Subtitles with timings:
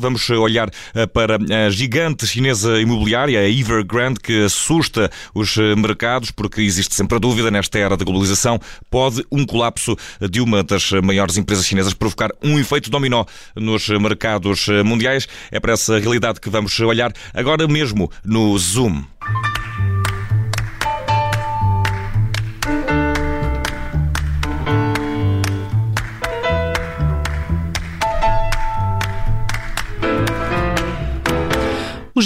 [0.00, 6.30] Vamos olhar eh, para a gigante chinesa imobiliária, a Evergrande, que assusta os eh, mercados,
[6.30, 8.58] porque existe sempre a dúvida, nesta era da globalização,
[8.90, 9.96] pode um colapso
[10.30, 13.24] de uma das maiores empresas chinesas provocar um efeito dominó
[13.54, 15.28] nos mercados mundiais.
[15.50, 19.04] É para essa realidade que vamos olhar agora mesmo no Zoom.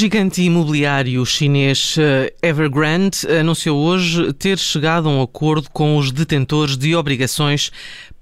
[0.04, 6.76] Gigante imobiliário chinês eh, Evergrande anunciou hoje ter chegado a um acordo com os detentores
[6.76, 7.72] de obrigações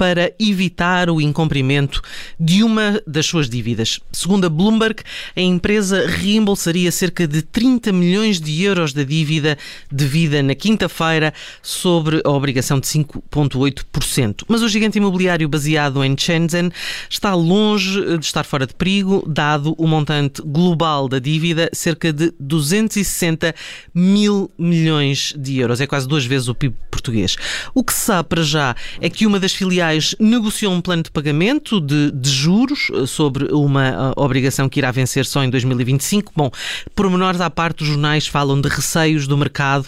[0.03, 2.03] para evitar o incumprimento
[2.39, 4.01] de uma das suas dívidas.
[4.11, 5.03] Segundo a Bloomberg,
[5.37, 9.57] a empresa reembolsaria cerca de 30 milhões de euros da dívida
[9.91, 14.45] devida na quinta-feira sobre a obrigação de 5,8%.
[14.49, 16.73] Mas o gigante imobiliário baseado em Shenzhen
[17.09, 22.33] está longe de estar fora de perigo, dado o montante global da dívida, cerca de
[22.39, 23.55] 260
[23.95, 25.81] mil milhões de euros.
[25.81, 27.37] É quase duas vezes o PIB português.
[27.75, 31.11] O que se sabe para já é que uma das filiais negociou um plano de
[31.11, 36.33] pagamento de, de juros eh, sobre uma uh, obrigação que irá vencer só em 2025.
[36.37, 36.51] Bom,
[36.95, 39.87] pormenores à parte, os jornais falam de receios do mercado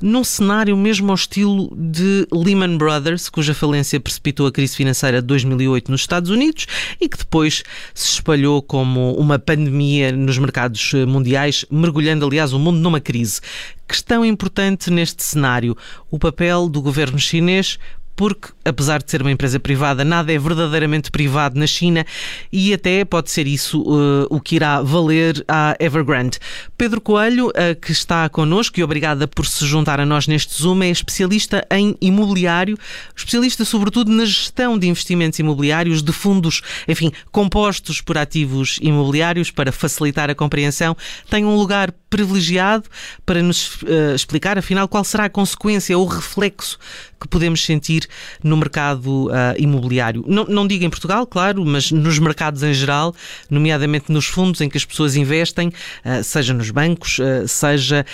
[0.00, 5.26] num cenário mesmo ao estilo de Lehman Brothers, cuja falência precipitou a crise financeira de
[5.26, 6.66] 2008 nos Estados Unidos
[7.00, 7.62] e que depois
[7.94, 13.40] se espalhou como uma pandemia nos mercados eh, mundiais, mergulhando, aliás, o mundo numa crise.
[13.86, 15.76] Questão importante neste cenário:
[16.10, 17.78] o papel do governo chinês
[18.14, 22.04] porque, apesar de ser uma empresa privada, nada é verdadeiramente privado na China
[22.52, 26.38] e até pode ser isso uh, o que irá valer à Evergrande.
[26.76, 30.82] Pedro Coelho, uh, que está connosco e obrigada por se juntar a nós neste Zoom,
[30.82, 32.78] é especialista em imobiliário,
[33.16, 39.72] especialista sobretudo na gestão de investimentos imobiliários, de fundos, enfim, compostos por ativos imobiliários para
[39.72, 40.96] facilitar a compreensão.
[41.30, 42.84] Tem um lugar privilegiado
[43.24, 46.78] para nos uh, explicar, afinal, qual será a consequência ou reflexo
[47.18, 48.01] que podemos sentir
[48.42, 50.24] no mercado uh, imobiliário.
[50.26, 53.14] Não, não digo em Portugal, claro, mas nos mercados em geral,
[53.50, 58.04] nomeadamente nos fundos em que as pessoas investem, uh, seja nos bancos, seja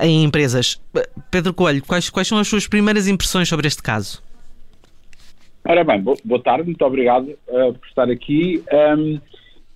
[0.00, 0.80] em empresas.
[1.30, 4.22] Pedro Coelho, quais, quais são as suas primeiras impressões sobre este caso?
[5.66, 8.62] Ora bem, boa tarde, muito obrigado por estar aqui.
[8.72, 9.20] Um,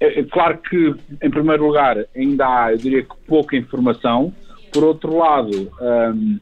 [0.04, 4.34] é, é, claro que, em primeiro lugar, ainda há, eu diria que, pouca informação.
[4.72, 6.38] Por outro lado, um,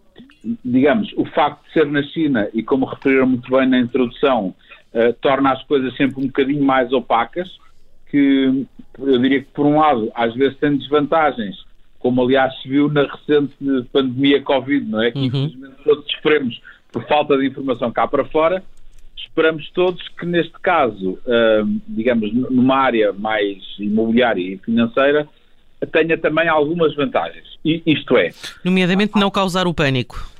[0.64, 4.54] digamos, o facto de ser na China, e como referiram muito bem na introdução,
[4.92, 7.48] uh, torna as coisas sempre um bocadinho mais opacas,
[8.10, 8.66] que
[8.98, 11.64] eu diria que, por um lado, às vezes tem desvantagens,
[11.98, 13.54] como aliás se viu na recente
[13.92, 15.10] pandemia Covid, não é?
[15.12, 15.24] Que uhum.
[15.26, 16.60] infelizmente todos sofremos
[16.90, 18.62] por falta de informação cá para fora,
[19.16, 25.26] esperamos todos que neste caso, uh, digamos, numa área mais imobiliária e financeira,
[25.90, 27.51] tenha também algumas vantagens.
[27.64, 28.30] Isto é...
[28.64, 30.30] Nomeadamente não causar o pânico.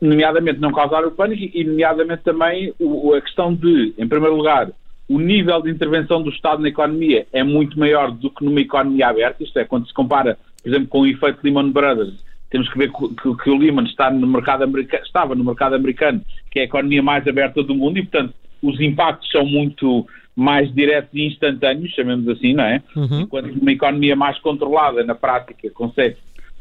[0.00, 2.72] Nomeadamente não causar o pânico e nomeadamente também
[3.16, 4.70] a questão de, em primeiro lugar,
[5.08, 9.08] o nível de intervenção do Estado na economia é muito maior do que numa economia
[9.08, 12.14] aberta, isto é, quando se compara, por exemplo, com o efeito Lehman Brothers,
[12.50, 16.20] temos que ver que, que, o Lehman está no mercado americano, estava no mercado americano,
[16.50, 20.06] que é a economia mais aberta do mundo, e, portanto, os impactos são muito
[20.36, 22.82] mais diretos e instantâneos, chamemos assim, não é?
[22.96, 23.20] Uhum.
[23.22, 26.16] Enquanto uma economia mais controlada, na prática, consegue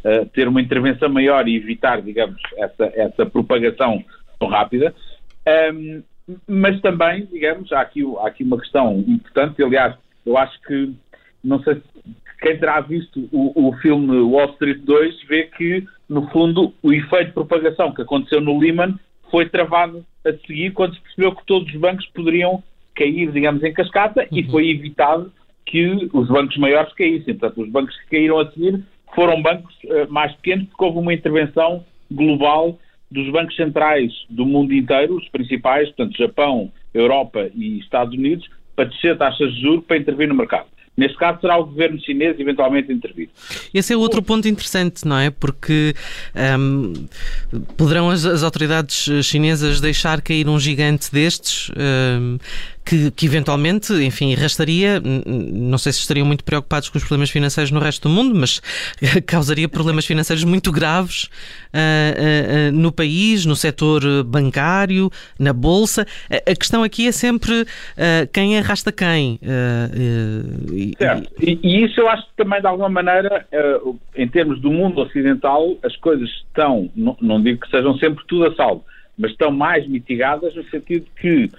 [0.05, 4.03] uh, ter uma intervenção maior e evitar, digamos, essa, essa propagação
[4.39, 4.93] tão rápida.
[5.73, 6.03] Um,
[6.47, 9.95] mas também, digamos, há aqui, há aqui uma questão importante, aliás,
[10.25, 10.93] eu acho que,
[11.43, 11.81] não sei se
[12.41, 17.27] quem terá visto o, o, filme Wall Street 2 vê que, no fundo, o efeito
[17.27, 21.71] de propagação que aconteceu no Lehman foi travado a seguir quando se percebeu que todos
[21.71, 22.63] os bancos poderiam
[22.95, 24.37] cair, digamos, em cascata uhum.
[24.37, 25.31] e foi evitado
[25.65, 27.35] que os bancos maiores caíssem.
[27.35, 28.83] Portanto, os bancos que caíram a seguir
[29.15, 32.77] foram bancos uh, mais pequenos porque houve uma intervenção global
[33.09, 38.85] dos bancos centrais do mundo inteiro, os principais, portanto, Japão, Europa e Estados Unidos, para
[38.85, 40.67] descer taxas de juros para intervir no mercado.
[40.95, 43.29] Neste caso, será o governo chinês eventualmente intervir.
[43.73, 45.29] Esse é outro ponto interessante, não é?
[45.29, 45.93] Porque
[46.59, 46.93] um,
[47.77, 52.37] poderão as, as, autoridades chinesas deixar cair um gigante destes um,
[52.85, 57.71] que, que, eventualmente, enfim, arrastaria, não sei se estariam muito preocupados com os problemas financeiros
[57.71, 58.61] no resto do mundo, mas
[59.25, 61.25] causaria problemas financeiros muito graves
[61.73, 66.05] uh, uh, no país, no setor bancário, na bolsa.
[66.29, 69.39] A, a questão aqui é sempre uh, quem arrasta quem.
[70.97, 71.31] certo.
[71.41, 73.45] E, e, isso eu acho que também, de alguma maneira,
[74.15, 78.47] em termos do mundo ocidental, as coisas estão, não, não digo que sejam sempre tudo
[78.47, 78.83] a salvo,
[79.17, 81.49] mas estão mais mitigadas no sentido que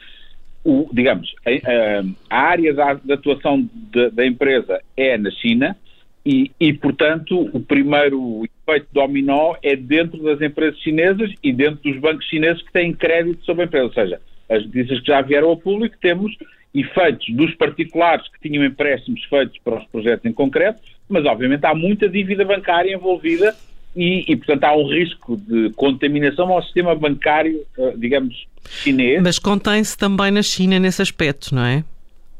[0.65, 5.77] o, digamos, a, a área da, da atuação de, da empresa é na China
[6.25, 12.01] e, e, portanto, o primeiro efeito dominó é dentro das empresas chinesas e dentro dos
[12.01, 13.87] bancos chineses que têm crédito sobre a empresa.
[13.87, 16.33] Ou seja, as notícias que já vieram ao público, temos
[16.73, 21.75] efeitos dos particulares que tinham empréstimos feitos para os projetos em concreto, mas obviamente há
[21.75, 23.55] muita dívida bancária envolvida
[23.95, 29.23] e, e, portanto, há um risco de contaminação ao sistema bancário, eh, digamos, chinês.
[29.23, 31.85] Mas contém-se também na China nesse aspecto, não é?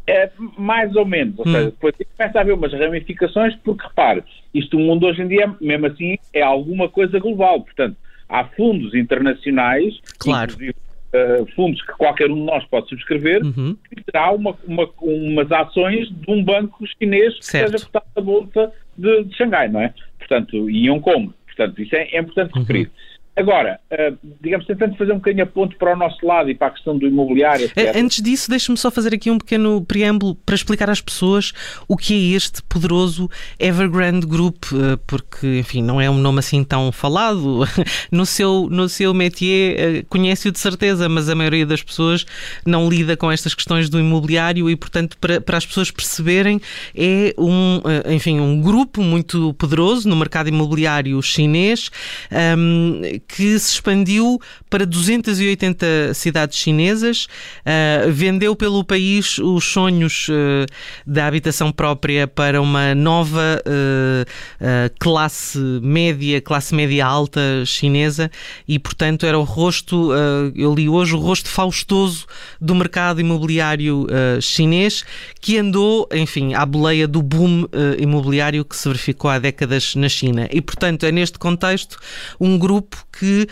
[0.07, 1.53] É, mais ou menos, ou hum.
[1.53, 5.55] seja, depois começa a haver umas ramificações, porque repare, isto o mundo hoje em dia,
[5.61, 7.97] mesmo assim, é alguma coisa global, portanto,
[8.29, 10.53] há fundos internacionais, claro.
[10.55, 13.77] uh, fundos que qualquer um de nós pode subscrever, uhum.
[13.89, 17.73] que terá uma, uma, umas ações de um banco chinês que certo.
[17.73, 19.95] seja cotado na bolsa de, de Xangai, não é?
[20.19, 21.33] Portanto, e Hong Kong.
[21.55, 22.87] Portanto, isso é, é importante referir.
[22.87, 23.22] Uhum.
[23.35, 26.67] Agora, uh, digamos, tentando fazer um bocadinho a ponto para o nosso lado e para
[26.67, 27.65] a questão do imobiliário.
[27.65, 27.79] Etc.
[27.79, 31.53] Eh, antes disso, deixe-me só fazer aqui um pequeno preâmbulo para explicar às pessoas
[31.89, 36.63] o que é este poderoso Evergrande Group, uh, porque, enfim, não é um nome assim
[36.63, 37.61] tão falado.
[38.11, 42.27] No seu, no seu métier, conhece-o de certeza, mas a maioria das pessoas
[42.65, 46.61] não lida com estas questões do imobiliário e, portanto, para, para as pessoas perceberem,
[46.95, 47.81] é um,
[48.11, 51.91] enfim, um grupo muito poderoso no mercado imobiliário chinês.
[52.31, 57.27] Um, ehm, que se expandiu para 280 cidades chinesas,
[57.61, 60.67] uh, vendeu pelo país os sonhos uh,
[61.07, 68.31] da habitação própria para uma nova uh, classe média, classe média alta chinesa
[68.67, 70.11] e, portanto, era o rosto,
[70.55, 72.27] eu li hoje, o rosto faustoso
[72.61, 74.07] do mercado imobiliário
[74.41, 75.05] chinês
[75.41, 77.67] que andou, enfim, à boleia do boom
[77.99, 80.49] imobiliário que se verificou há décadas na China.
[80.51, 81.99] E, portanto, é neste contexto
[82.41, 83.47] um grupo que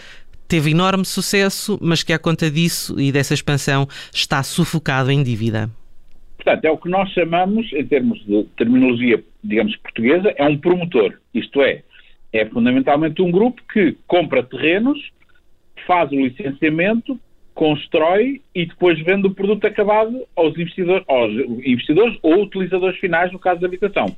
[0.49, 5.71] teve enorme sucesso, mas que, à conta disso e dessa expansão, está sufocado em dívida.
[6.37, 11.19] Portanto, é o que nós chamamos, em termos de terminologia, digamos, portuguesa, é um promotor.
[11.35, 11.83] Isto é,
[12.33, 14.99] é fundamentalmente um grupo que compra terrenos,
[15.87, 17.21] faz o licenciamento,
[17.55, 21.33] constrói e depois vende o produto acabado aos investidores, aos
[21.65, 24.17] investidores ou utilizadores finais, no caso da habitação.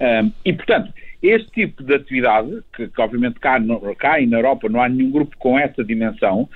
[0.00, 0.92] Um, e, portanto,
[1.22, 4.88] este tipo de atividade, que, que obviamente cá, no, cá e na Europa não há
[4.88, 6.48] nenhum grupo com essa dimensão,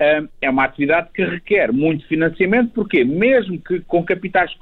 [0.00, 4.52] um, é uma atividade que requer muito financiamento, porque mesmo que com capitais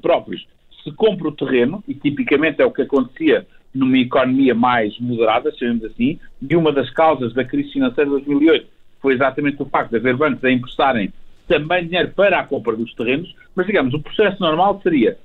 [0.00, 0.46] próprios
[0.82, 5.84] se compre o terreno, e tipicamente é o que acontecia numa economia mais moderada, chamemos
[5.84, 8.66] assim, e uma das causas da crise financeira de 2008
[9.00, 11.12] foi exatamente o facto de haver bancos a emprestarem
[11.48, 15.18] também dinheiro para a compra dos terrenos, mas digamos, o processo normal seria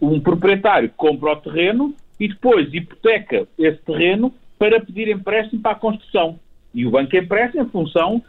[0.00, 5.76] um proprietário compra o terreno, e depois hipoteca esse terreno para pedir empréstimo para a
[5.76, 6.38] construção.
[6.74, 8.22] E o banco empresta em função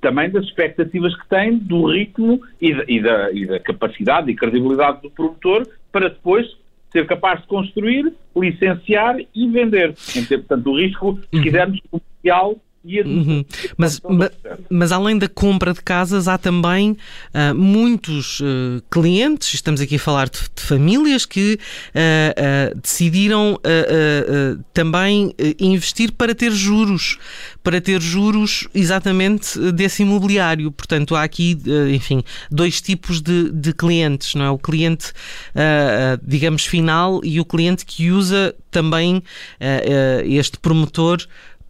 [0.00, 4.36] também das expectativas que tem, do ritmo e da, e da, e da capacidade e
[4.36, 6.46] credibilidade do produtor para depois
[6.92, 9.94] ser capaz de construir, licenciar e vender.
[10.28, 13.44] Portanto, o risco, se quisermos, comercial Uhum.
[13.76, 14.30] Mas, mas,
[14.70, 19.98] mas, além da compra de casas, há também uh, muitos uh, clientes, estamos aqui a
[19.98, 23.58] falar de, de famílias, que uh, decidiram
[24.72, 27.18] também investir para ter juros,
[27.62, 30.70] para ter juros exatamente desse imobiliário.
[30.70, 31.58] Portanto, há aqui,
[31.92, 34.50] enfim, dois tipos de, de, clientes, não é?
[34.50, 35.12] O cliente,
[36.22, 39.22] digamos, final e o cliente que usa também
[40.24, 41.26] este promotor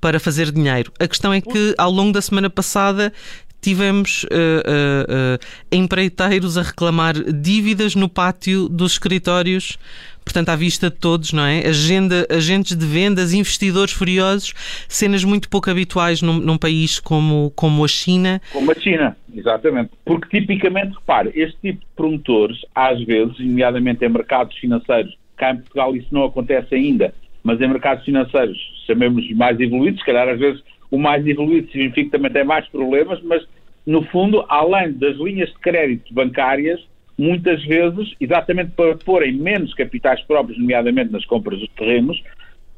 [0.07, 0.93] para fazer dinheiro.
[1.01, 3.13] A questão é que ao longo da semana passada
[3.61, 5.39] tivemos uh, uh, uh,
[5.73, 9.77] empreiteiros a reclamar dívidas no pátio dos escritórios,
[10.25, 11.67] portanto, à vista de todos, não é?
[11.67, 14.55] Agenda, agentes de vendas, investidores furiosos,
[14.89, 18.41] cenas muito pouco habituais num, num, país como, como a China.
[18.53, 19.91] Como a China, exatamente.
[20.05, 25.57] Porque tipicamente, repare, este tipo de promotores, às vezes, nomeadamente em mercados financeiros, cá em
[25.57, 27.13] Portugal isso não acontece ainda,
[27.47, 30.61] mas em mercados financeiros, chamemos mais evoluídos, se calhar às vezes
[30.91, 33.47] o mais evoluído significa que também tem mais problemas, mas
[33.87, 36.81] no fundo, além das linhas de crédito bancárias,
[37.17, 42.21] muitas vezes, exatamente para porem menos capitais próprios, nomeadamente nas compras dos terrenos,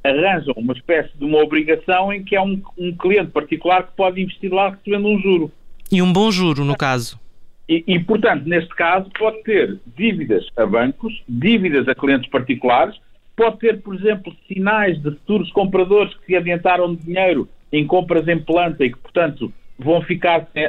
[0.04, 4.20] arranjam uma espécie de uma obrigação em que é um, um cliente particular que pode
[4.20, 5.50] investir lá recebendo um juro.
[5.90, 7.18] E um bom juro, no caso.
[7.66, 12.94] E, e, portanto, neste caso, pode ter dívidas a bancos, dívidas a clientes particulares,
[13.38, 18.26] pode ter, por exemplo, sinais de futuros compradores que se adiantaram de dinheiro em compras
[18.26, 20.68] em planta e que, portanto, vão ficar sem,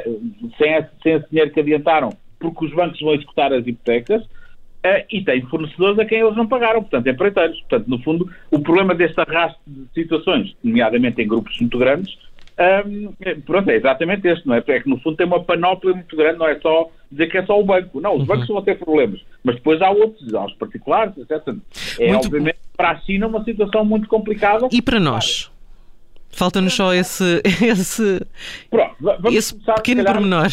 [0.56, 4.22] sem, esse, sem esse dinheiro que adiantaram porque os bancos vão executar as hipotecas.
[4.22, 7.58] Uh, e tem fornecedores a quem eles não pagaram, portanto, empreiteiros.
[7.60, 12.16] Portanto, no fundo, o problema deste arrasto de situações, nomeadamente em grupos muito grandes,
[12.60, 13.14] Um,
[13.46, 14.62] pronto, é exatamente este, não é?
[14.66, 17.44] É que no fundo tem uma panóplia muito grande, não é só dizer que é
[17.44, 18.00] só o banco.
[18.00, 18.26] Não, os uhum.
[18.26, 21.54] bancos vão ter problemas, mas depois há outros, há os particulares, etc.
[21.98, 22.26] É muito...
[22.26, 24.68] obviamente para a China uma situação muito complicada.
[24.72, 25.50] E para nós?
[26.30, 28.20] Falta-nos só esse, esse,
[28.70, 30.48] Pronto, vamos esse começar, pequeno calhar, pormenor.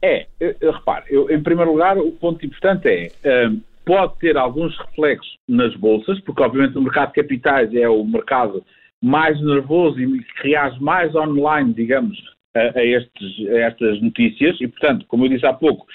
[0.00, 4.36] É, eu, eu, repare, eu, em primeiro lugar, o ponto importante é um, pode ter
[4.36, 8.64] alguns reflexos nas bolsas, porque obviamente o mercado de capitais é o mercado
[9.02, 12.16] mais nervoso e que reage mais online, digamos,
[12.74, 15.86] a, estes, a estas notícias, e portanto, como eu disse há pouco,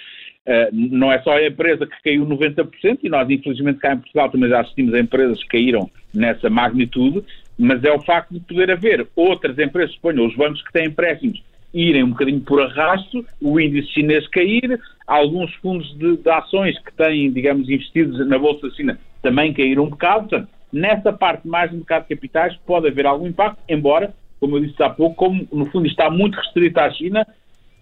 [0.45, 4.29] Uh, não é só a empresa que caiu 90%, e nós, infelizmente, cá em Portugal
[4.29, 7.23] também já assistimos a empresas que caíram nessa magnitude,
[7.57, 11.41] mas é o facto de poder haver outras empresas, suponham os bancos que têm empréstimos,
[11.73, 16.93] irem um bocadinho por arrasto, o índice chinês cair, alguns fundos de, de ações que
[16.93, 20.27] têm, digamos, investidos na Bolsa China também caíram um bocado.
[20.27, 24.59] Portanto, nessa parte mais do mercado de capitais pode haver algum impacto, embora, como eu
[24.59, 27.25] disse há pouco, como no fundo está muito restrito à China,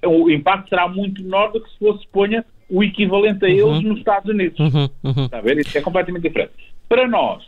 [0.06, 3.74] o impacto será muito menor do que se fosse, ponha, o equivalente a uhum.
[3.74, 4.60] eles nos Estados Unidos.
[4.60, 5.25] Uhum, uhum.
[5.25, 5.58] Está a ver?
[5.58, 6.51] Isso é completamente diferente.
[6.88, 7.41] Para nós,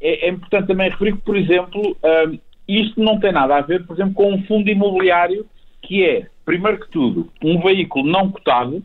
[0.00, 3.84] é, é importante também referir que, por exemplo, um, isto não tem nada a ver,
[3.84, 5.44] por exemplo, com um fundo imobiliário
[5.82, 8.82] que é, primeiro que tudo, um veículo não cotado,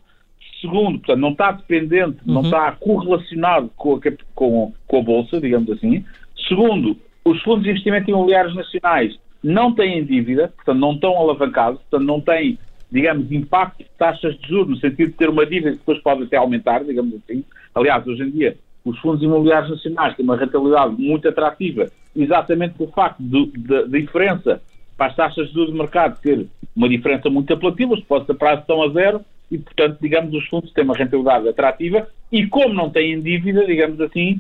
[0.60, 2.34] segundo, portanto, não está dependente, uhum.
[2.34, 4.00] não está correlacionado com a,
[4.36, 6.04] com, com a Bolsa, digamos assim.
[6.50, 12.08] Segundo, os fundos de investimento imobiliários nacionais não têm dívida, portanto, não estão alavancados, portanto,
[12.08, 12.58] não têm,
[12.92, 16.24] digamos, impacto de taxas de juros, no sentido de ter uma dívida que depois pode
[16.24, 17.44] até aumentar, digamos assim.
[17.74, 22.92] Aliás, hoje em dia, os fundos imobiliários nacionais têm uma rentabilidade muito atrativa, exatamente pelo
[22.92, 24.62] facto da diferença
[24.98, 28.38] para as taxas de juros do mercado ter uma diferença muito apelativa, os depósitos a
[28.38, 32.74] prazo estão a zero e, portanto, digamos, os fundos têm uma rentabilidade atrativa e, como
[32.74, 34.38] não têm dívida, digamos assim,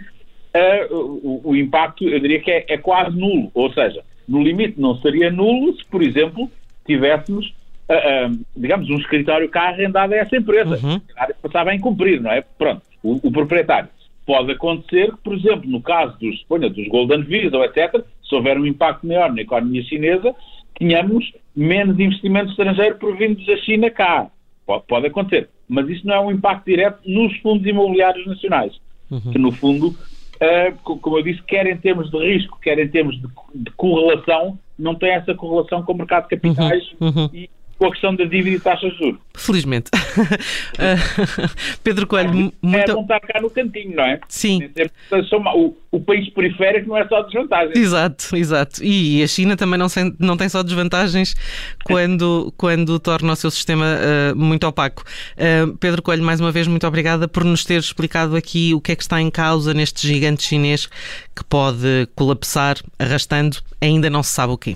[0.56, 3.50] uh, o, o, impacto, eu diria que é, é, quase nulo.
[3.54, 6.50] Ou seja, no limite não seria nulo se, por exemplo,
[6.86, 7.48] tivéssemos,
[7.90, 10.80] uh, uh, digamos, um escritório cá arrendado a essa empresa.
[10.86, 11.02] Uhum.
[11.42, 12.42] Passava a incumprir, não é?
[12.42, 13.90] Pronto, o, o proprietário.
[14.26, 18.36] Pode acontecer que, por exemplo, no caso dos, suponha, dos Golden Visa ou etc., se
[18.36, 20.36] houver um impacto maior na economia chinesa,
[20.78, 24.28] tínhamos menos investimento estrangeiro provindos da China cá.
[24.68, 25.50] Pode, pode, acontecer.
[25.68, 28.80] Mas isso não é um impacto direto nos fundos imobiliários nacionais.
[29.10, 29.32] Uhum.
[29.32, 29.96] Que, no fundo,
[30.42, 34.58] uh, como eu disse, quer em termos de risco, quer em termos de, de correlação,
[34.78, 37.08] não tem essa correlação com o mercado de capitais uhum.
[37.10, 37.30] Uhum.
[37.34, 39.22] e com a questão da dívida e taxas de juros.
[39.50, 39.90] Felizmente.
[41.84, 42.92] Pedro Coelho, é, muito...
[42.92, 44.20] É bom estar cá no cantinho, não é?
[44.28, 44.70] Sim.
[45.56, 47.74] O, o país periférico não é só desvantagem.
[47.76, 48.84] Exato, exato.
[48.84, 49.88] E a China também não,
[50.20, 51.36] não tem só desvantagens
[51.84, 55.04] quando, quando torna o seu sistema uh, muito opaco.
[55.34, 58.92] Uh, Pedro Coelho, mais uma vez, muito obrigada por nos ter explicado aqui o que
[58.92, 60.88] é que está em causa neste gigante chinês
[61.36, 64.76] que pode colapsar arrastando ainda não se sabe o quê.